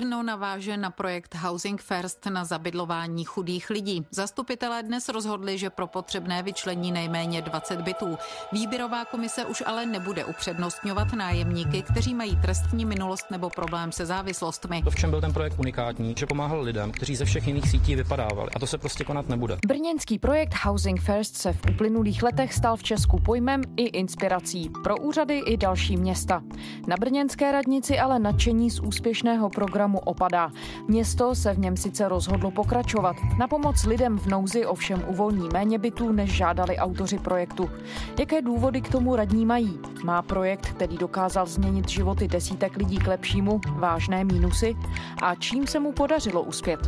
[0.00, 4.06] Brno naváže na projekt Housing First na zabydlování chudých lidí.
[4.10, 8.18] Zastupitelé dnes rozhodli, že pro potřebné vyčlení nejméně 20 bytů.
[8.52, 14.82] Výběrová komise už ale nebude upřednostňovat nájemníky, kteří mají trestní minulost nebo problém se závislostmi.
[14.82, 17.94] To, v čem byl ten projekt unikátní, že pomáhal lidem, kteří ze všech jiných sítí
[17.96, 18.50] vypadávali.
[18.56, 19.56] A to se prostě konat nebude.
[19.66, 24.96] Brněnský projekt Housing First se v uplynulých letech stal v Česku pojmem i inspirací pro
[24.96, 26.42] úřady i další města.
[26.86, 30.50] Na brněnské radnici ale nadšení z úspěšného programu programu opadá.
[30.88, 33.16] Město se v něm sice rozhodlo pokračovat.
[33.38, 37.70] Na pomoc lidem v nouzi ovšem uvolní méně bytů, než žádali autoři projektu.
[38.18, 39.78] Jaké důvody k tomu radní mají?
[40.04, 44.76] Má projekt, který dokázal změnit životy desítek lidí k lepšímu, vážné mínusy?
[45.22, 46.80] A čím se mu podařilo uspět?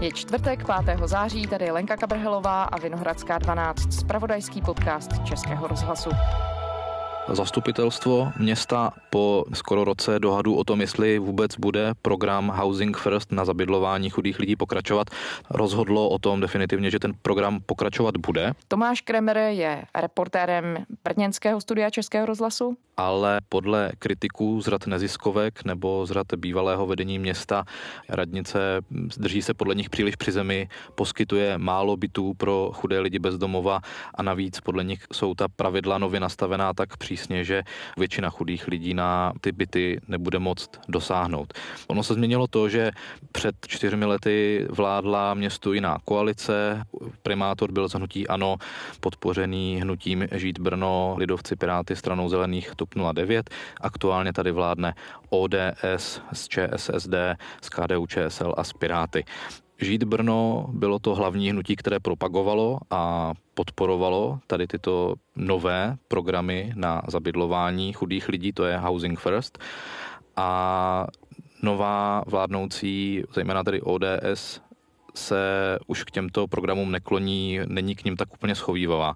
[0.00, 0.98] Je čtvrtek 5.
[1.04, 6.10] září, tady Lenka Kabrhelová a Vinohradská 12, spravodajský podcast Českého rozhlasu.
[7.32, 13.44] Zastupitelstvo města po skoro roce dohadu o tom, jestli vůbec bude program Housing First na
[13.44, 15.10] zabydlování chudých lidí pokračovat,
[15.50, 18.52] rozhodlo o tom definitivně, že ten program pokračovat bude.
[18.68, 22.76] Tomáš Kremer je reportérem Brněnského studia Českého rozhlasu.
[22.96, 27.64] Ale podle kritiků z rad neziskovek nebo z rad bývalého vedení města
[28.08, 28.80] radnice
[29.16, 33.80] drží se podle nich příliš při zemi, poskytuje málo bytů pro chudé lidi bez domova
[34.14, 37.62] a navíc podle nich jsou ta pravidla nově nastavená tak při přísně, že
[37.96, 41.52] většina chudých lidí na ty byty nebude moct dosáhnout.
[41.86, 42.90] Ono se změnilo to, že
[43.32, 46.82] před čtyřmi lety vládla městu jiná koalice,
[47.22, 48.56] primátor byl z hnutí ANO,
[49.00, 53.50] podpořený hnutím Žít Brno, Lidovci Piráty stranou zelených TOP 09.
[53.80, 54.94] Aktuálně tady vládne
[55.30, 57.14] ODS z ČSSD,
[57.62, 59.24] z KDU ČSL a z Piráty.
[59.78, 67.02] Žít Brno bylo to hlavní hnutí, které propagovalo a podporovalo tady tyto nové programy na
[67.08, 69.58] zabydlování chudých lidí, to je Housing First.
[70.36, 71.06] A
[71.62, 74.60] nová vládnoucí, zejména tady ODS,
[75.14, 79.14] se už k těmto programům nekloní, není k ním tak úplně schovývavá.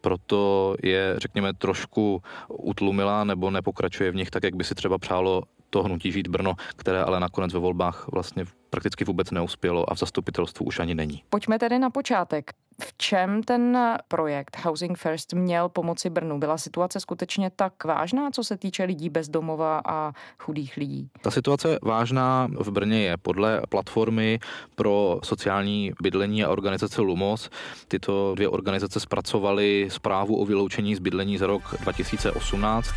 [0.00, 5.42] Proto je, řekněme, trošku utlumila nebo nepokračuje v nich tak, jak by si třeba přálo
[5.72, 9.98] to hnutí Žít Brno, které ale nakonec ve volbách vlastně prakticky vůbec neuspělo a v
[9.98, 11.22] zastupitelstvu už ani není.
[11.30, 12.50] Pojďme tedy na počátek.
[12.80, 13.78] V čem ten
[14.08, 16.38] projekt Housing First měl pomoci Brnu?
[16.38, 21.10] Byla situace skutečně tak vážná, co se týče lidí bez domova a chudých lidí?
[21.22, 24.38] Ta situace vážná v Brně je podle platformy
[24.74, 27.50] pro sociální bydlení a organizace Lumos.
[27.88, 32.88] Tyto dvě organizace zpracovaly zprávu o vyloučení z bydlení za rok 2018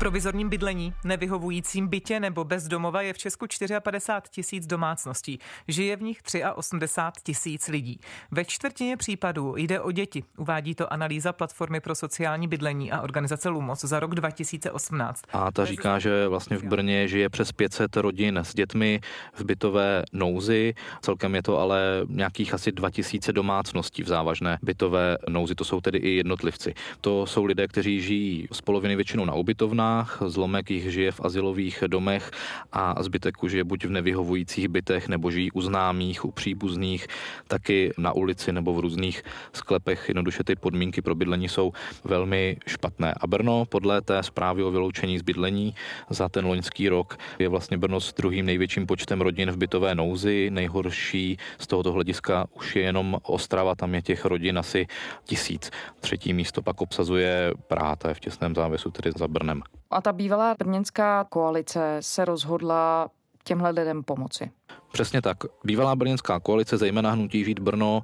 [0.00, 3.46] provizorním bydlení, nevyhovujícím bytě nebo bez domova je v Česku
[3.80, 5.38] 54 tisíc domácností.
[5.68, 6.18] Žije v nich
[6.54, 8.00] 83 tisíc lidí.
[8.30, 9.19] Ve čtvrtině případů
[9.56, 10.24] jde o děti.
[10.36, 15.22] Uvádí to analýza platformy pro sociální bydlení a organizace Lumos za rok 2018.
[15.32, 19.00] A ta říká, že vlastně v Brně žije přes 500 rodin s dětmi
[19.34, 20.74] v bytové nouzi.
[21.02, 25.54] Celkem je to ale nějakých asi 2000 domácností v závažné bytové nouzi.
[25.54, 26.74] To jsou tedy i jednotlivci.
[27.00, 31.84] To jsou lidé, kteří žijí z poloviny většinou na ubytovnách zlomek jich žije v asilových
[31.86, 32.30] domech
[32.72, 37.06] a zbytek už je buď v nevyhovujících bytech nebo žijí u známých, u příbuzných,
[37.48, 39.09] taky na ulici nebo v různých
[39.52, 40.08] sklepech.
[40.08, 41.72] Jednoduše ty podmínky pro bydlení jsou
[42.04, 43.14] velmi špatné.
[43.20, 45.74] A Brno podle té zprávy o vyloučení z bydlení
[46.10, 50.50] za ten loňský rok je vlastně Brno s druhým největším počtem rodin v bytové nouzi.
[50.50, 54.86] Nejhorší z tohoto hlediska už je jenom Ostrava, tam je těch rodin asi
[55.24, 55.70] tisíc.
[56.00, 59.62] Třetí místo pak obsazuje Praha, to je v těsném závěsu, tedy za Brnem.
[59.90, 63.10] A ta bývalá brněnská koalice se rozhodla
[63.44, 64.50] těmhle lidem pomoci.
[64.92, 65.36] Přesně tak.
[65.64, 68.02] Bývalá brněnská koalice, zejména Hnutí Žít Brno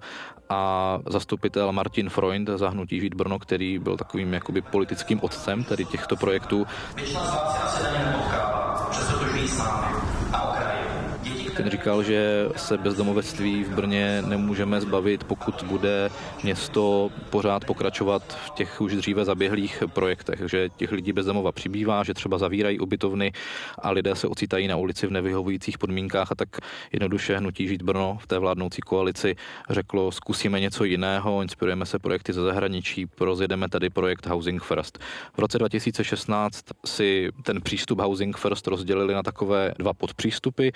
[0.48, 5.84] a zastupitel Martin Freund za Hnutí Žít Brno, který byl takovým jakoby politickým otcem tedy
[5.84, 6.66] těchto projektů.
[6.96, 7.16] Žijí
[9.48, 10.15] s námi
[11.56, 16.10] ten říkal, že se bezdomovectví v Brně nemůžeme zbavit, pokud bude
[16.42, 22.14] město pořád pokračovat v těch už dříve zaběhlých projektech, že těch lidí bezdomova přibývá, že
[22.14, 23.32] třeba zavírají ubytovny
[23.78, 26.48] a lidé se ocitají na ulici v nevyhovujících podmínkách a tak
[26.92, 29.36] jednoduše hnutí Žít Brno v té vládnoucí koalici
[29.70, 34.98] řeklo, zkusíme něco jiného, inspirujeme se projekty ze zahraničí, rozjedeme tady projekt Housing First.
[35.34, 40.68] V roce 2016 si ten přístup Housing First rozdělili na takové dva podpřístupy.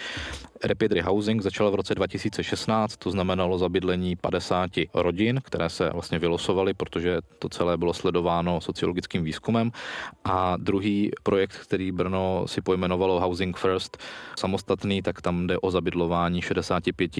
[0.70, 6.74] Rapid Rehousing začal v roce 2016, to znamenalo zabydlení 50 rodin, které se vlastně vylosovaly,
[6.74, 9.70] protože to celé bylo sledováno sociologickým výzkumem.
[10.24, 13.96] A druhý projekt, který Brno si pojmenovalo Housing First,
[14.38, 17.10] samostatný, tak tam jde o zabydlování 65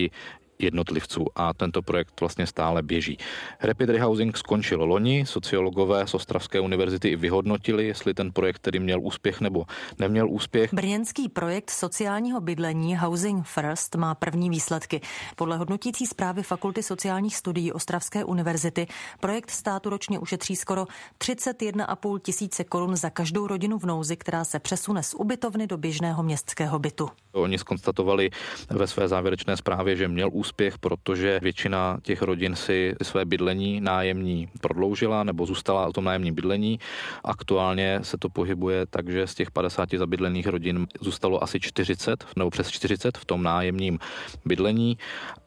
[0.62, 3.18] jednotlivců a tento projekt vlastně stále běží.
[3.62, 9.00] Rapid Rehousing skončil loni, sociologové z Ostravské univerzity i vyhodnotili, jestli ten projekt tedy měl
[9.00, 9.64] úspěch nebo
[9.98, 10.74] neměl úspěch.
[10.74, 15.00] Brněnský projekt sociálního bydlení Housing First má první výsledky.
[15.36, 18.86] Podle hodnotící zprávy Fakulty sociálních studií Ostravské univerzity
[19.20, 20.86] projekt státu ročně ušetří skoro
[21.18, 26.22] 31,5 tisíce korun za každou rodinu v nouzi, která se přesune z ubytovny do běžného
[26.22, 27.08] městského bytu.
[27.32, 28.30] Oni skonstatovali
[28.70, 34.48] ve své závěrečné zprávě, že měl úspěch, protože většina těch rodin si své bydlení nájemní
[34.60, 36.78] prodloužila nebo zůstala o tom nájemním bydlení.
[37.24, 42.50] Aktuálně se to pohybuje tak, že z těch 50 zabydlených rodin zůstalo asi 40 nebo
[42.50, 43.98] přes 40 v tom nájemním
[44.44, 44.98] bydlení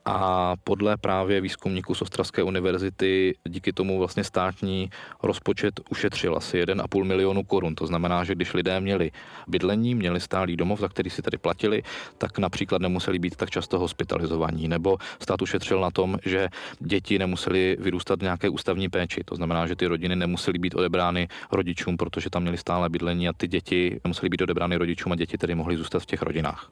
[0.05, 4.89] a podle právě výzkumníků z Ostravské univerzity díky tomu vlastně státní
[5.23, 7.75] rozpočet ušetřil asi 1,5 milionu korun.
[7.75, 9.11] To znamená, že když lidé měli
[9.47, 11.83] bydlení, měli stálý domov, za který si tedy platili,
[12.17, 14.67] tak například nemuseli být tak často hospitalizovaní.
[14.67, 16.49] Nebo stát ušetřil na tom, že
[16.79, 19.21] děti nemuseli vyrůstat v nějaké ústavní péči.
[19.25, 23.33] To znamená, že ty rodiny nemusely být odebrány rodičům, protože tam měli stále bydlení a
[23.33, 26.71] ty děti nemusely být odebrány rodičům a děti tedy mohly zůstat v těch rodinách.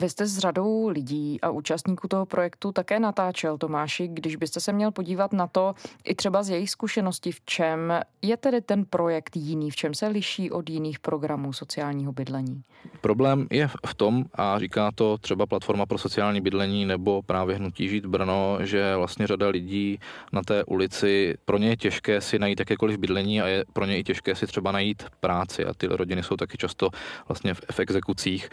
[0.00, 4.72] Vy jste s řadou lidí a účastníků toho projektu také natáčel, Tomáši, když byste se
[4.72, 5.74] měl podívat na to,
[6.04, 10.08] i třeba z jejich zkušeností, v čem je tedy ten projekt jiný, v čem se
[10.08, 12.62] liší od jiných programů sociálního bydlení?
[13.00, 17.88] Problém je v tom, a říká to třeba Platforma pro sociální bydlení nebo právě Hnutí
[17.88, 19.98] Žít Brno, že vlastně řada lidí
[20.32, 23.98] na té ulici, pro ně je těžké si najít jakékoliv bydlení a je pro ně
[23.98, 26.90] i těžké si třeba najít práci a ty rodiny jsou taky často
[27.28, 28.48] vlastně v, v exekucích,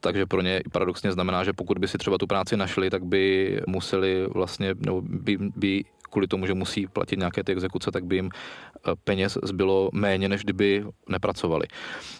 [0.00, 3.60] takže pro ně paradoxně znamená, že pokud by si třeba tu práci našli, tak by
[3.66, 8.16] museli vlastně, nebo by, by kvůli tomu, že musí platit nějaké ty exekuce, tak by
[8.16, 11.66] jim eh, peněz zbylo méně, než kdyby nepracovali.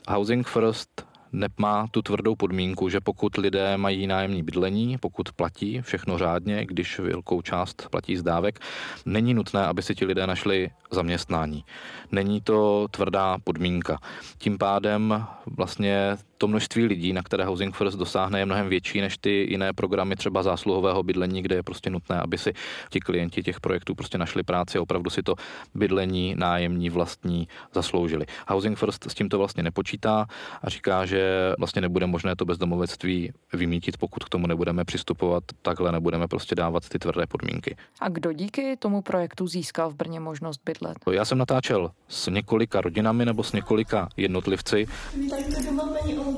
[0.09, 6.19] Housing First nemá tu tvrdou podmínku, že pokud lidé mají nájemní bydlení, pokud platí všechno
[6.19, 8.61] řádně, když velkou část platí z dávek,
[9.07, 11.65] není nutné, aby si ti lidé našli zaměstnání.
[12.13, 13.99] Není to tvrdá podmínka.
[14.39, 19.19] Tím pádem vlastně to množství lidí, na které Housing First dosáhne, je mnohem větší než
[19.19, 22.53] ty jiné programy třeba zásluhového bydlení, kde je prostě nutné, aby si
[22.91, 25.35] ti klienti těch projektů prostě našli práci a opravdu si to
[25.75, 28.27] bydlení nájemní vlastní zasloužili.
[28.49, 30.27] Housing First s tímto vlastně nepočítá
[30.63, 35.93] a říká, že vlastně nebude možné to bezdomovectví vymítit, pokud k tomu nebudeme přistupovat takhle,
[35.93, 37.77] nebudeme prostě dávat ty tvrdé podmínky.
[38.01, 40.99] A kdo díky tomu projektu získal v Brně možnost bydlet?
[41.11, 44.87] Já jsem natáčel s několika rodinami nebo s několika jednotlivci.
[45.31, 46.32] Tak to doma paní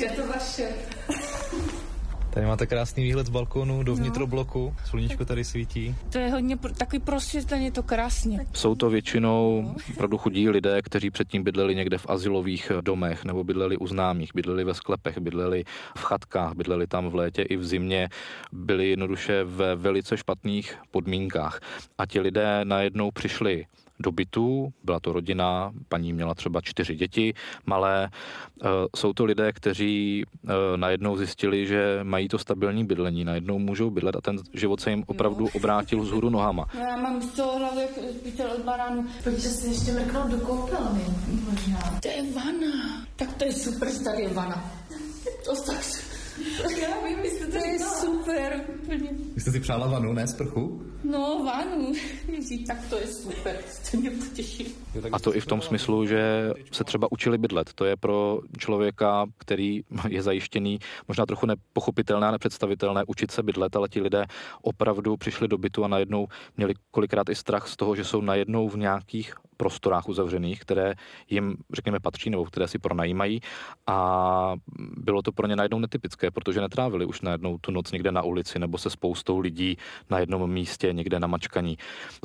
[0.00, 0.68] Je to vaše.
[2.30, 5.94] Tady máte krásný výhled z balkónu do vnitrobloku, sluníčko tady svítí.
[6.12, 8.46] To je hodně pr- takový prosvětlený, je to krásně.
[8.52, 13.76] Jsou to většinou opravdu chudí lidé, kteří předtím bydleli někde v asilových domech nebo bydleli
[13.76, 15.64] u známých, bydleli ve sklepech, bydleli
[15.96, 18.08] v chatkách, bydleli tam v létě i v zimě,
[18.52, 21.60] byli jednoduše ve velice špatných podmínkách.
[21.98, 23.66] A ti lidé najednou přišli
[24.00, 27.34] do bytu, byla to rodina, paní měla třeba čtyři děti
[27.66, 28.10] malé.
[28.64, 33.90] Eh, jsou to lidé, kteří eh, najednou zjistili, že mají to stabilní bydlení, najednou můžou
[33.90, 35.50] bydlet a ten život se jim opravdu no.
[35.54, 36.66] obrátil z hůru nohama.
[36.74, 39.06] No já mám z toho hlavy jak pytel od baránu.
[39.24, 41.04] Pojďte se ještě mrknout do koupelny,
[41.50, 41.78] možná.
[42.02, 43.06] To je vana.
[43.16, 44.64] Tak to je super, tady je vana.
[45.44, 45.84] To tak
[46.82, 48.60] já vím, vy jste to, to je super.
[49.34, 50.82] Vy jste si přála vanu, ne sprchu?
[51.08, 51.38] No.
[52.28, 53.56] Ježí, tak to je super.
[53.90, 54.74] To mě potěší.
[55.12, 57.72] A to i v tom smyslu, že se třeba učili bydlet.
[57.72, 60.78] To je pro člověka, který je zajištěný,
[61.08, 64.24] možná trochu nepochopitelné a nepředstavitelné učit se bydlet, ale ti lidé
[64.62, 68.68] opravdu přišli do bytu a najednou měli kolikrát i strach z toho, že jsou najednou
[68.68, 70.94] v nějakých prostorách uzavřených, které
[71.30, 73.40] jim, řekněme, patří nebo které si pronajímají
[73.86, 74.54] a
[74.96, 78.58] bylo to pro ně najednou netypické, protože netrávili už najednou tu noc někde na ulici
[78.58, 79.76] nebo se spoustou lidí
[80.10, 81.78] na jednom místě někde na mačkaní.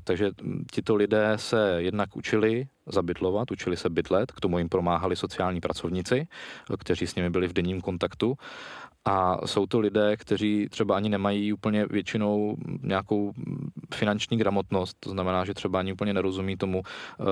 [0.04, 0.32] Takže
[0.72, 6.28] tito lidé se jednak učili zabydlovat, učili se bydlet, k tomu jim pomáhali sociální pracovníci,
[6.80, 8.38] kteří s nimi byli v denním kontaktu.
[9.06, 13.34] A jsou to lidé, kteří třeba ani nemají úplně většinou nějakou
[13.94, 17.24] finanční gramotnost, to znamená, že třeba ani úplně nerozumí tomu, eh,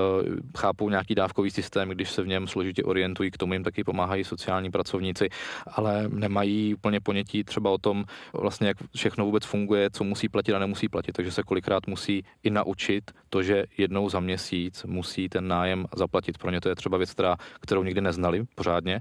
[0.58, 4.24] chápou nějaký dávkový systém, když se v něm složitě orientují, k tomu jim taky pomáhají
[4.24, 5.28] sociální pracovníci,
[5.66, 10.52] ale nemají úplně ponětí třeba o tom, vlastně jak všechno vůbec funguje, co musí platit
[10.52, 15.28] a nemusí platit, takže se kolikrát musí i naučit to, že jednou za měsíc musí
[15.28, 16.38] ten nájem zaplatit.
[16.38, 19.00] Pro ně to je třeba věc, která, kterou nikdy neznali pořádně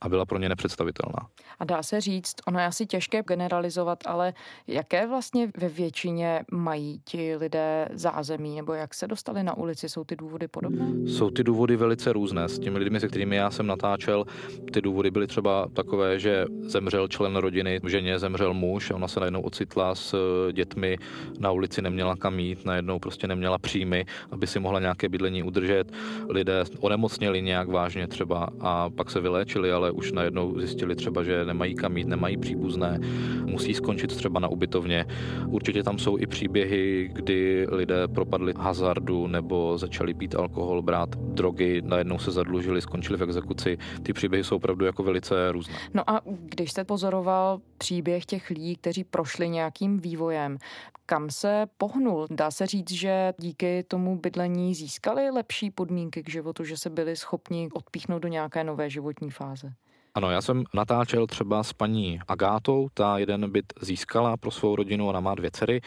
[0.00, 1.28] a byla pro ně nepředstavitelná.
[1.58, 4.34] A dá se říct, ono je asi těžké generalizovat, ale
[4.66, 10.04] jaké vlastně ve většině mají ti lidé zázemí, nebo jak se dostali na ulici, jsou
[10.04, 11.08] ty důvody podobné?
[11.10, 12.48] Jsou ty důvody velice různé.
[12.48, 14.24] S těmi lidmi, se kterými já jsem natáčel,
[14.72, 19.20] ty důvody byly třeba takové, že zemřel člen rodiny, ženě zemřel muž a ona se
[19.20, 20.98] najednou ocitla s eh, dětmi
[21.38, 25.92] na ulici, neměla kam jít, najednou prostě neměla příjmy, aby si mohla nějaké bydlení udržet.
[26.28, 31.44] Lidé onemocněli nějak vážně třeba a pak se vyléčili, ale už najednou zjistili třeba, že
[31.48, 32.98] nemají kam jít, nemají příbuzné,
[33.44, 35.06] musí skončit třeba na ubytovně.
[35.46, 41.82] Určitě tam jsou i příběhy, kdy lidé propadli hazardu nebo začali pít alkohol, brát drogy,
[41.84, 43.78] najednou se zadlužili, skončili v exekuci.
[44.02, 45.74] Ty příběhy jsou opravdu jako velice různé.
[45.94, 50.58] No a když jste pozoroval příběh těch lidí, kteří prošli nějakým vývojem,
[51.06, 52.26] kam se pohnul?
[52.30, 57.16] Dá se říct, že díky tomu bydlení získali lepší podmínky k životu, že se byli
[57.16, 59.72] schopni odpíchnout do nějaké nové životní fáze?
[60.18, 65.08] Ano, já jsem natáčel třeba s paní Agátou, ta jeden byt získala pro svou rodinu,
[65.08, 65.80] ona má dvě dcery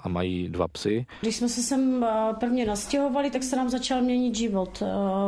[0.00, 1.06] a mají dva psy.
[1.20, 4.86] Když jsme se sem eh, prvně nastěhovali, tak se nám začal měnit život, eh,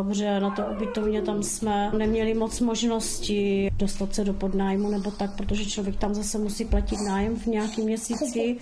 [0.09, 5.37] protože na to ubytovně tam jsme neměli moc možností dostat se do podnájmu nebo tak,
[5.37, 8.59] protože člověk tam zase musí platit nájem v nějakém měsíci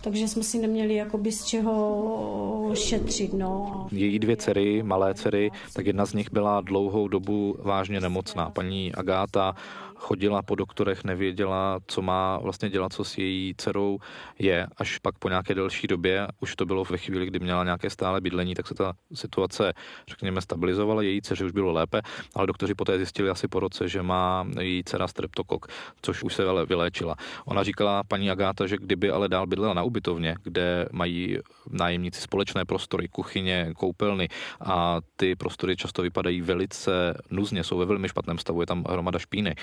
[0.00, 3.32] takže jsme si neměli jakoby z čeho šetřit.
[3.32, 3.86] No.
[3.92, 8.50] Její dvě dcery, malé dcery, tak jedna z nich byla dlouhou dobu vážně nemocná.
[8.50, 9.54] Paní Agáta
[10.00, 13.98] chodila po doktorech, nevěděla, co má vlastně dělat, co s její dcerou
[14.38, 14.66] je.
[14.76, 18.20] Až pak po nějaké delší době, už to bylo ve chvíli, kdy měla nějaké stále
[18.20, 19.72] bydlení, tak se ta situace,
[20.08, 21.02] řekněme, stabilizovala.
[21.02, 22.02] Její dceři už bylo lépe,
[22.34, 25.66] ale doktoři poté zjistili asi po roce, že má její dcera streptokok,
[26.02, 27.16] což už se ale vyléčila.
[27.44, 31.38] Ona říkala paní Agáta, že kdyby ale dál bydlela na ubytovně, kde mají
[31.70, 34.28] nájemníci společné prostory, kuchyně, koupelny
[34.60, 39.18] a ty prostory často vypadají velice nuzně, jsou ve velmi špatném stavu, je tam hromada
[39.18, 39.54] špíny,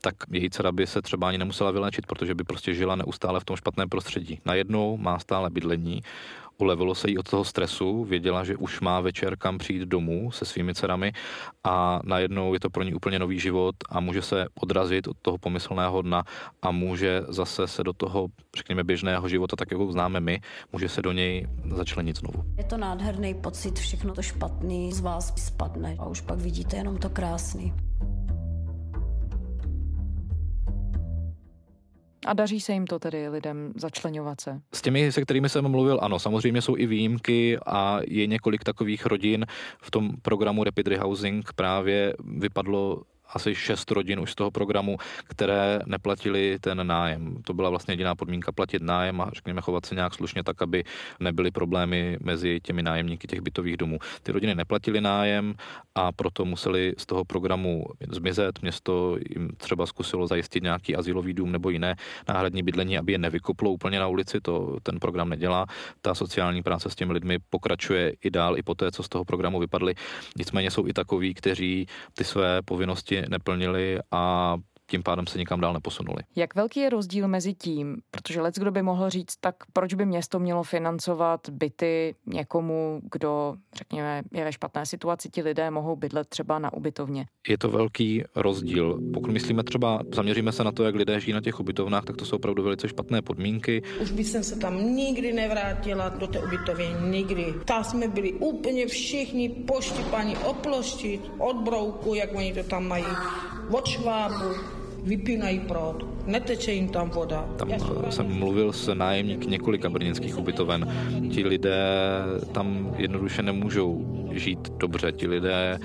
[0.00, 3.44] tak její dcera by se třeba ani nemusela vylečit, protože by prostě žila neustále v
[3.44, 4.40] tom špatném prostředí.
[4.44, 6.02] Najednou má stále bydlení,
[6.60, 10.44] ulevilo se jí od toho stresu, věděla, že už má večer kam přijít domů se
[10.44, 11.12] svými dcerami
[11.64, 15.38] a najednou je to pro ní úplně nový život a může se odrazit od toho
[15.38, 16.24] pomyslného dna
[16.62, 20.40] a může zase se do toho, řekněme, běžného života, tak jako známe my,
[20.72, 22.44] může se do něj začlenit znovu.
[22.56, 26.98] Je to nádherný pocit, všechno to špatný z vás spadne a už pak vidíte jenom
[26.98, 27.74] to krásný.
[32.26, 34.60] A daří se jim to tedy lidem začlenovat se?
[34.74, 39.06] S těmi, se kterými jsem mluvil, ano, samozřejmě jsou i výjimky a je několik takových
[39.06, 39.46] rodin.
[39.82, 43.02] V tom programu Rapid Rehousing právě vypadlo
[43.34, 47.42] asi šest rodin už z toho programu, které neplatili ten nájem.
[47.42, 50.84] To byla vlastně jediná podmínka platit nájem a řekněme chovat se nějak slušně tak, aby
[51.20, 53.98] nebyly problémy mezi těmi nájemníky těch bytových domů.
[54.22, 55.54] Ty rodiny neplatili nájem
[55.94, 58.62] a proto museli z toho programu zmizet.
[58.62, 61.96] Město jim třeba zkusilo zajistit nějaký asilový dům nebo jiné
[62.28, 64.40] náhradní bydlení, aby je nevykoplo úplně na ulici.
[64.40, 65.66] To ten program nedělá.
[66.02, 69.58] Ta sociální práce s těmi lidmi pokračuje i dál, i poté, co z toho programu
[69.58, 69.94] vypadly.
[70.36, 74.56] Nicméně jsou i takoví, kteří ty své povinnosti neplnili a
[74.90, 76.22] tím pádem se nikam dál neposunuli.
[76.36, 80.06] Jak velký je rozdíl mezi tím, protože lec kdo by mohl říct, tak proč by
[80.06, 86.28] město mělo financovat byty někomu, kdo, řekněme, je ve špatné situaci, ti lidé mohou bydlet
[86.28, 87.26] třeba na ubytovně?
[87.48, 88.98] Je to velký rozdíl.
[89.14, 92.24] Pokud myslíme třeba, zaměříme se na to, jak lidé žijí na těch ubytovnách, tak to
[92.24, 93.82] jsou opravdu velice špatné podmínky.
[94.02, 97.54] Už by jsem se tam nikdy nevrátila do té ubytovny, nikdy.
[97.64, 103.04] Tam jsme byli úplně všichni poštěpaní, oploštit od brouku, jak oni to tam mají,
[103.70, 107.48] od švábu vypínají proud, neteče jim tam voda.
[107.56, 107.68] Tam
[108.10, 110.88] jsem mluvil s nájemníky několika brněnských ubytoven.
[111.30, 111.78] Ti lidé
[112.52, 115.12] tam jednoduše nemůžou žít dobře.
[115.12, 115.78] Ti lidé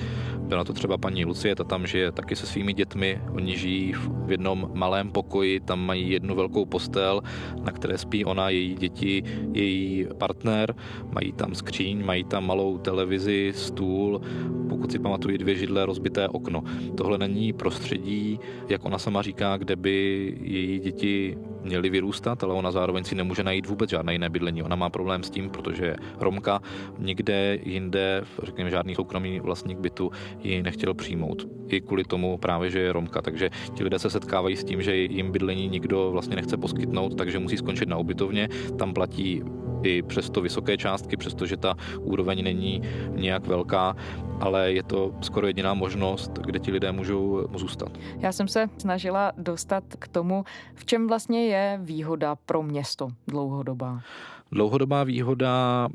[0.46, 3.22] byla to třeba paní Lucie, ta tam žije taky se svými dětmi.
[3.32, 3.94] Oni žijí
[4.26, 7.22] v jednom malém pokoji, tam mají jednu velkou postel,
[7.64, 9.24] na které spí ona, její děti,
[9.54, 10.76] její partner.
[11.12, 14.22] Mají tam skříň, mají tam malou televizi, stůl,
[14.70, 16.64] pokud si pamatují dvě židle, rozbité okno.
[16.98, 22.72] Tohle není prostředí, jak ona sama říká, kde by její děti měly vyrůstat, ale ona
[22.72, 24.64] zároveň si nemůže najít vůbec žádné jiné bydlení.
[24.64, 26.62] Ona má problém s tím, protože Romka,
[27.00, 30.12] nikde jinde, řekněme, žádný soukromý vlastník bytu
[30.44, 31.48] ji nechtěl přijmout.
[31.68, 33.22] I kvůli tomu právě, že je Romka.
[33.22, 37.40] Takže ti lidé se setkávají s tím, že jim bydlení nikdo vlastně nechce poskytnout, takže
[37.40, 38.50] musí skončit na ubytovně.
[38.78, 39.44] Tam platí
[39.84, 42.82] i přesto vysoké částky, přestože ta úroveň není
[43.16, 43.96] nějak velká,
[44.40, 47.98] ale je to skoro jediná možnost, kde ti lidé můžou zůstat.
[48.20, 50.44] Já jsem se snažila dostat k tomu,
[50.76, 54.02] v čem vlastně je výhoda pro město dlouhodobá.
[54.52, 55.88] Dlouhodobá výhoda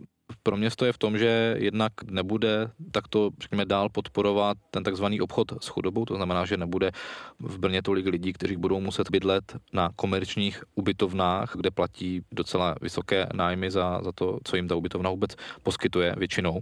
[0.43, 5.53] pro město je v tom, že jednak nebude takto, řekněme, dál podporovat ten takzvaný obchod
[5.65, 6.91] s chudobou, to znamená, že nebude
[7.39, 13.27] v Brně tolik lidí, kteří budou muset bydlet na komerčních ubytovnách, kde platí docela vysoké
[13.35, 16.61] nájmy za, za to, co jim ta ubytovna vůbec poskytuje většinou.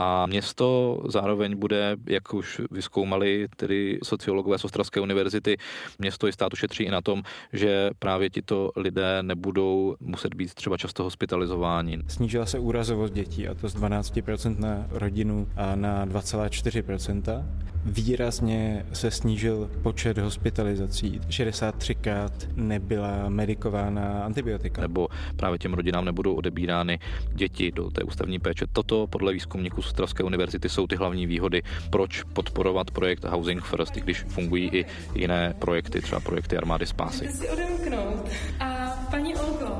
[0.00, 5.56] A město zároveň bude, jak už vyskoumali tedy sociologové z Ostravské univerzity,
[5.98, 10.76] město i stát ušetří i na tom, že právě tito lidé nebudou muset být třeba
[10.76, 11.98] často hospitalizováni.
[12.08, 17.44] Snížila se úrazovost dětí a to z 12% na rodinu a na 2,4%.
[17.84, 21.20] Výrazně se snížil počet hospitalizací.
[21.28, 24.80] 63krát nebyla medikována antibiotika.
[24.82, 26.98] Nebo právě těm rodinám nebudou odebírány
[27.34, 28.66] děti do té ústavní péče.
[28.72, 34.00] Toto podle výzkumníků Ostravské univerzity jsou ty hlavní výhody, proč podporovat projekt Housing First, i
[34.00, 37.28] když fungují i jiné projekty, třeba projekty Armády Spásy.
[37.28, 38.28] si odemknout.
[38.60, 39.70] A paní Olgo,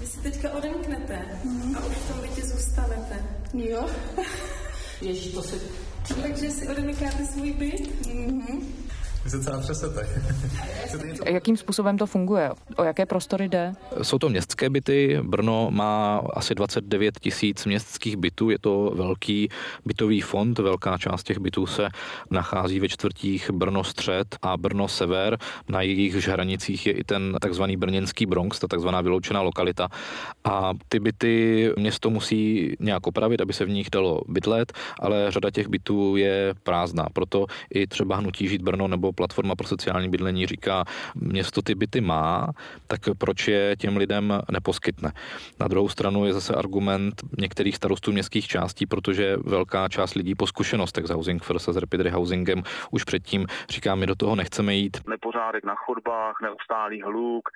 [0.00, 1.76] vy si teďka odemknete mm.
[1.76, 3.16] a už v tom bytě zůstanete.
[3.54, 3.86] Jo.
[5.00, 5.56] Ježí, to si...
[6.22, 8.06] Takže si odemykáte svůj byt?
[8.06, 8.62] Mm-hmm.
[9.24, 10.08] Vy se celá třesete.
[11.26, 12.50] Jakým způsobem to funguje?
[12.76, 13.72] O jaké prostory jde?
[14.02, 15.18] Jsou to městské byty.
[15.22, 18.50] Brno má asi 29 tisíc městských bytů.
[18.50, 19.48] Je to velký
[19.84, 20.58] bytový fond.
[20.58, 21.88] Velká část těch bytů se
[22.30, 25.38] nachází ve čtvrtích Brno střed a Brno sever.
[25.68, 29.88] Na jejich hranicích je i ten takzvaný brněnský Bronx, ta takzvaná vyloučená lokalita.
[30.44, 35.50] A ty byty město musí nějak opravit, aby se v nich dalo bydlet, ale řada
[35.50, 37.06] těch bytů je prázdná.
[37.12, 40.84] Proto i třeba hnutí žít Brno nebo platforma pro sociální bydlení říká,
[41.14, 42.48] město ty byty má,
[42.86, 45.12] tak proč je těm lidem neposkytne.
[45.60, 50.46] Na druhou stranu je zase argument některých starostů městských částí, protože velká část lidí po
[50.46, 54.74] zkušenostech s Housing First a s Rapid Housingem už předtím říká, my do toho nechceme
[54.74, 54.96] jít.
[55.08, 57.48] Nepořádek na chodbách, neustálý hluk,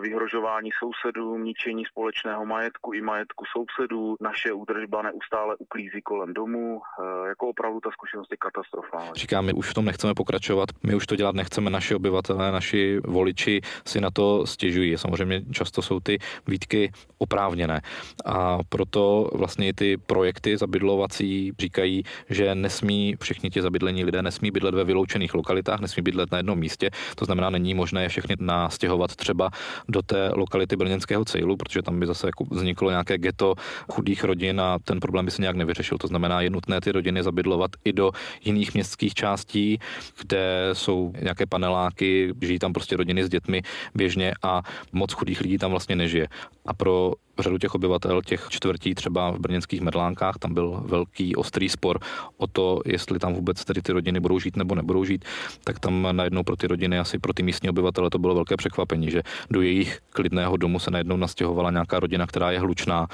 [0.00, 7.28] vyhrožování sousedům, ničení společného majetku i majetku sousedů, naše údržba neustále uklízí kolem domu, eh,
[7.28, 9.10] jako opravdu ta zkušenost je katastrofální.
[9.14, 13.00] Říkám, my už v tom nechceme pokračovat, my už to dělat nechceme, naši obyvatelé, naši
[13.04, 14.98] voliči si na to stěžují.
[14.98, 17.80] Samozřejmě často jsou ty výtky oprávněné
[18.26, 24.50] a proto vlastně i ty projekty zabydlovací říkají, že nesmí všichni ti zabydlení lidé nesmí
[24.50, 28.36] bydlet ve vyloučených lokalitách, nesmí bydlet na jednom místě, to znamená, není možné je všechny
[28.40, 29.50] nastěhovat třeba
[29.88, 33.54] do té lokality brněnského cejlu, protože tam by zase jako vzniklo nějaké geto
[33.92, 35.98] chudých rodin a ten problém by se nějak nevyřešil.
[35.98, 38.10] To znamená, je nutné ty rodiny zabydlovat i do
[38.44, 39.78] jiných městských částí,
[40.22, 43.62] kde jsou nějaké paneláky, žijí tam prostě rodiny s dětmi
[43.94, 46.28] běžně a moc chudých lidí tam vlastně nežije.
[46.66, 51.68] A pro řadu těch obyvatel, těch čtvrtí třeba v brněnských Medlánkách, tam byl velký ostrý
[51.68, 51.98] spor
[52.36, 55.24] o to, jestli tam vůbec tedy ty rodiny budou žít nebo nebudou žít,
[55.64, 59.10] tak tam najednou pro ty rodiny, asi pro ty místní obyvatele to bylo velké překvapení,
[59.10, 63.06] že do jejich klidného domu se najednou nastěhovala nějaká rodina, která je hlučná,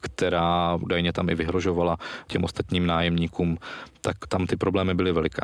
[0.00, 3.58] která údajně tam i vyhrožovala těm ostatním nájemníkům,
[4.06, 5.42] tak tam ty problémy byly veliké.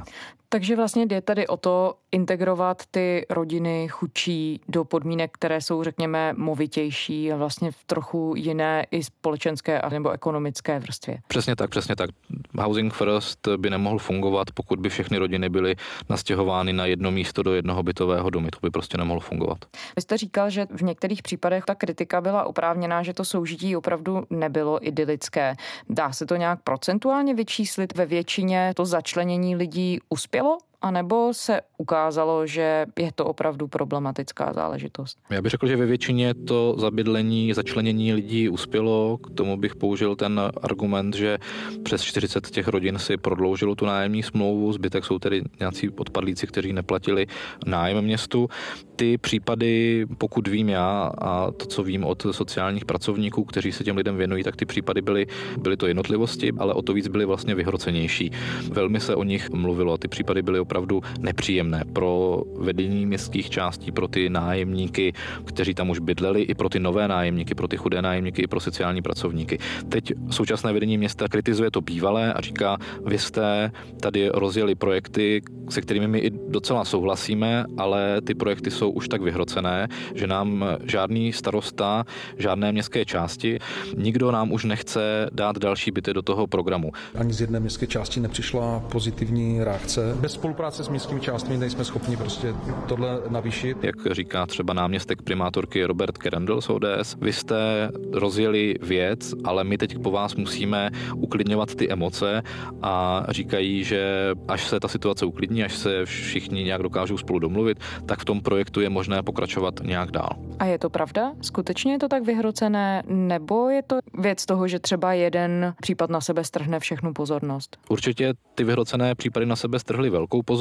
[0.48, 6.33] Takže vlastně jde tady o to integrovat ty rodiny chudší do podmínek, které jsou, řekněme,
[6.37, 11.18] movitější a vlastně v trochu jiné i společenské a nebo ekonomické vrstvě.
[11.29, 12.11] Přesně tak, přesně tak.
[12.59, 15.77] Housing First by nemohl fungovat, pokud by všechny rodiny byly
[16.11, 18.48] nastěhovány na jedno místo do jednoho bytového domu.
[18.51, 19.59] To by prostě nemohlo fungovat.
[19.96, 24.25] Vy jste říkal, že v některých případech ta kritika byla oprávněná, že to soužití opravdu
[24.31, 25.55] nebylo idylické.
[25.88, 30.59] Dá se to nějak procentuálně vyčíslit ve většině to začlenění lidí uspělo?
[30.83, 35.18] Anebo se ukázalo, že je to opravdu problematická záležitost?
[35.31, 39.18] Já bych řekl, že ve většině to zabydlení, začlenění lidí uspělo.
[39.18, 41.38] K tomu bych použil ten argument, že
[41.83, 46.73] přes 40 těch rodin si prodloužilo tu nájemní smlouvu, zbytek jsou tedy nějací odpadlíci, kteří
[46.73, 47.27] neplatili
[47.66, 48.49] nájem městu.
[48.97, 53.97] Ty případy, pokud vím já a to, co vím od sociálních pracovníků, kteří se těm
[53.97, 55.27] lidem věnují, tak ty případy byly,
[55.59, 58.31] byly to jednotlivosti, ale o to víc byly vlastně vyhrocenější.
[58.71, 64.09] Velmi se o nich mluvilo, ty případy byly opravdu nepříjemné pro vedení městských částí, pro
[64.09, 65.13] ty nájemníky,
[65.45, 68.61] kteří tam už bydleli, i pro ty nové nájemníky, pro ty chudé nájemníky, i pro
[68.61, 69.59] sociální pracovníky.
[69.89, 75.81] Teď současné vedení města kritizuje to bývalé a říká, vy jste tady rozjeli projekty, se
[75.81, 81.33] kterými my i docela souhlasíme, ale ty projekty jsou už tak vyhrocené, že nám žádný
[81.33, 82.05] starosta,
[82.39, 83.59] žádné městské části,
[83.97, 86.93] nikdo nám už nechce dát další byty do toho programu.
[87.15, 90.17] Ani z jedné městské části nepřišla pozitivní reakce.
[90.21, 92.55] Bez spolupráce spolupráce s městskými částmi nejsme schopni prostě
[92.88, 93.85] tohle navýšit.
[93.85, 99.79] Jak říká třeba náměstek primátorky Robert Kerendl z ODS, vy jste rozjeli věc, ale my
[99.79, 102.42] teď po vás musíme uklidňovat ty emoce
[102.83, 107.79] a říkají, že až se ta situace uklidní, až se všichni nějak dokážou spolu domluvit,
[108.07, 110.31] tak v tom projektu je možné pokračovat nějak dál.
[110.59, 111.33] A je to pravda?
[111.40, 113.03] Skutečně je to tak vyhrocené?
[113.07, 117.77] Nebo je to věc toho, že třeba jeden případ na sebe strhne všechnu pozornost?
[117.88, 120.52] Určitě ty vyhrocené případy na sebe strhly velkou pozornost,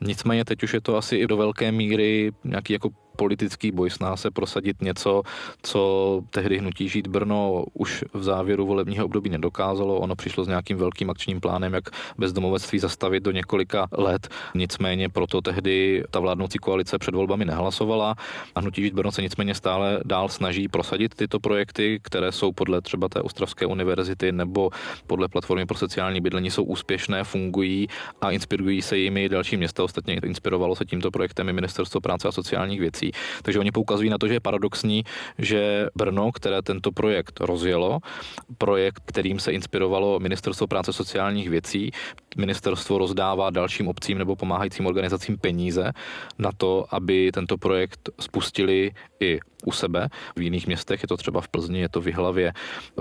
[0.00, 4.16] nicméně teď už je to asi i do velké míry nějaký jako politický boj sná
[4.16, 5.22] se prosadit něco,
[5.62, 9.98] co tehdy hnutí Žít Brno už v závěru volebního období nedokázalo.
[9.98, 11.84] Ono přišlo s nějakým velkým akčním plánem, jak
[12.18, 14.28] bezdomovectví zastavit do několika let.
[14.54, 18.14] Nicméně proto tehdy ta vládnoucí koalice před volbami nehlasovala
[18.54, 22.80] a hnutí Žít Brno se nicméně stále dál snaží prosadit tyto projekty, které jsou podle
[22.80, 24.70] třeba té Ostravské univerzity nebo
[25.06, 27.88] podle platformy pro sociální bydlení jsou úspěšné, fungují
[28.20, 29.84] a inspirují se jimi další města.
[29.84, 33.42] Ostatně inspirovalo se tímto projektem i Ministerstvo práce a sociálních věcí věcí.
[33.42, 35.04] Takže oni poukazují na to, že je paradoxní,
[35.38, 37.98] že Brno, které tento projekt rozjelo,
[38.58, 41.90] projekt, kterým se inspirovalo Ministerstvo práce sociálních věcí,
[42.36, 45.92] ministerstvo rozdává dalším obcím nebo pomáhajícím organizacím peníze
[46.38, 50.08] na to, aby tento projekt spustili i u sebe.
[50.36, 52.52] V jiných městech je to třeba v Plzni, je to v Hlavě,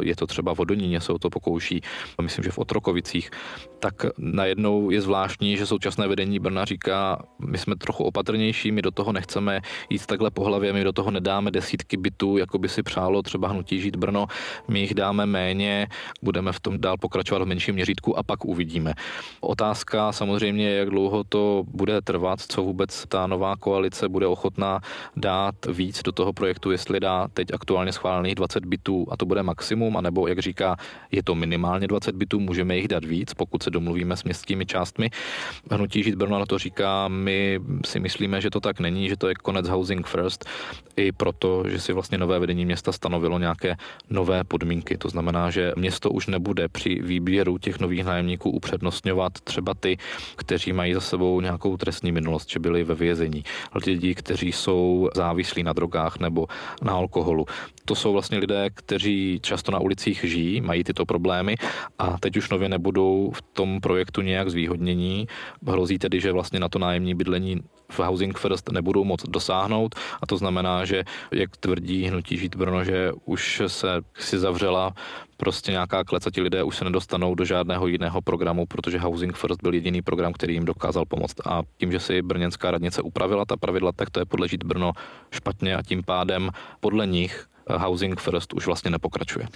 [0.01, 1.81] je to třeba v Odoníně, se o to pokouší,
[2.21, 3.31] myslím, že v Otrokovicích.
[3.79, 8.91] Tak najednou je zvláštní, že současné vedení Brna říká, my jsme trochu opatrnější, my do
[8.91, 12.83] toho nechceme jít takhle po hlavě, my do toho nedáme desítky bytů, jako by si
[12.83, 14.27] přálo třeba hnutí žít Brno,
[14.67, 15.87] my jich dáme méně,
[16.21, 18.93] budeme v tom dál pokračovat v menším měřítku a pak uvidíme.
[19.41, 24.79] Otázka samozřejmě, jak dlouho to bude trvat, co vůbec ta nová koalice bude ochotná
[25.15, 29.43] dát víc do toho projektu jestli dá teď aktuálně schválených 20 bitů a to bude
[29.43, 30.75] maximum, anebo jak říká,
[31.11, 35.09] je to minimálně 20 bitů, můžeme jich dát víc, pokud se domluvíme s městskými částmi.
[35.71, 39.27] Hnutí Žít Brno na to říká, my si myslíme, že to tak není, že to
[39.27, 40.45] je konec housing first,
[40.95, 43.75] i proto, že si vlastně nové vedení města stanovilo nějaké
[44.09, 44.97] nové podmínky.
[44.97, 49.12] To znamená, že město už nebude při výběru těch nových nájemníků upřednostňovat
[49.43, 49.97] třeba ty,
[50.35, 53.43] kteří mají za sebou nějakou trestní minulost, že byli ve vězení,
[53.85, 56.47] lidi, kteří jsou závislí na drogách nebo
[56.81, 57.45] na alkoholu.
[57.85, 61.55] To jsou vlastně lidé, kteří často na ulicích žijí, mají tyto problémy
[61.99, 65.27] a teď už nově nebudou v tom projektu nějak zvýhodnění.
[65.67, 67.61] Hrozí tedy, že vlastně na to nájemní bydlení
[67.93, 72.83] v Housing First nebudou moc dosáhnout a to znamená, že jak tvrdí hnutí Žít Brno,
[72.83, 74.93] že už se si zavřela
[75.37, 79.35] prostě nějaká klec a ti lidé už se nedostanou do žádného jiného programu, protože Housing
[79.35, 81.47] First byl jediný program, který jim dokázal pomoct.
[81.47, 84.91] A tím, že si brněnská radnice upravila ta pravidla, tak to je podle Žít Brno
[85.31, 89.47] špatně a tím pádem podle nich Housing First už vlastně nepokračuje.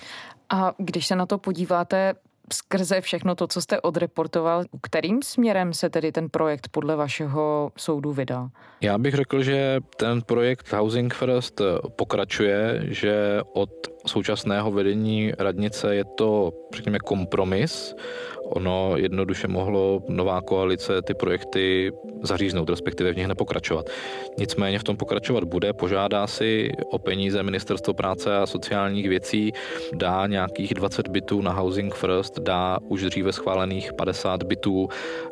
[0.50, 2.13] A když se na to podíváte
[2.53, 8.13] skrze všechno to, co jste odreportoval, kterým směrem se tedy ten projekt podle vašeho soudu
[8.13, 8.49] vydal?
[8.81, 11.62] Já bych řekl, že ten projekt Housing First
[11.95, 13.69] pokračuje, že od
[14.08, 17.96] současného vedení radnice je to, řekněme, kompromis.
[18.43, 21.91] Ono jednoduše mohlo nová koalice ty projekty
[22.24, 23.89] zaříznout, respektive v nich nepokračovat.
[24.38, 29.52] Nicméně v tom pokračovat bude, požádá si o peníze Ministerstvo práce a sociálních věcí,
[29.93, 34.88] dá nějakých 20 bytů na Housing First, dá už dříve schválených 50 bytů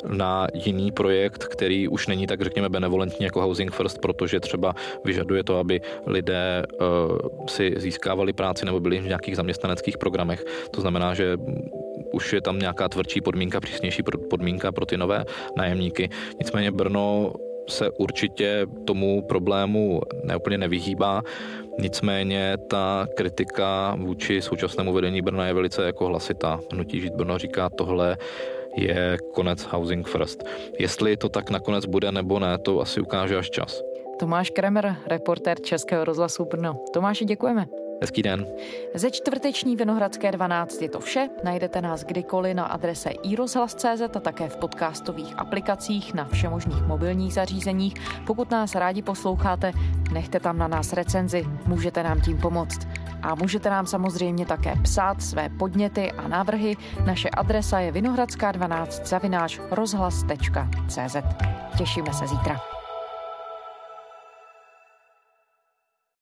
[0.08, 5.44] na jiný projekt, který už není tak, řekněme, benevolentní jako Housing First, protože třeba vyžaduje
[5.44, 10.44] to, aby lidé uh, si získávali práci nebo byli v nějakých zaměstnaneckých programech.
[10.70, 11.36] To znamená, že
[12.12, 15.24] už je tam nějaká tvrdší podmínka, přísnější podmínka pro ty nové
[15.56, 16.08] nájemníky.
[16.38, 17.32] Nicméně Brno
[17.68, 21.22] se určitě tomu problému neúplně nevyhýbá.
[21.78, 26.60] Nicméně ta kritika vůči současnému vedení Brna je velice jako hlasitá.
[26.72, 28.16] Hnutí Žít Brno říká, tohle
[28.76, 30.44] je konec Housing First.
[30.78, 33.82] Jestli to tak nakonec bude nebo ne, to asi ukáže až čas.
[34.18, 36.84] Tomáš Kremer, reportér Českého rozhlasu Brno.
[36.92, 37.66] Tomáši, děkujeme.
[38.00, 38.46] Hezký den.
[38.94, 41.28] Ze čtvrteční Vinohradské 12 je to vše.
[41.44, 47.94] Najdete nás kdykoliv na adrese iRozhlas.cz a také v podcastových aplikacích na všemožných mobilních zařízeních.
[48.26, 49.72] Pokud nás rádi posloucháte,
[50.12, 52.78] nechte tam na nás recenzi, můžete nám tím pomoct.
[53.22, 56.76] A můžete nám samozřejmě také psát své podněty a návrhy.
[57.06, 61.16] Naše adresa je vinohradská12 zavináč rozhlas.cz.
[61.78, 62.75] Těšíme se zítra.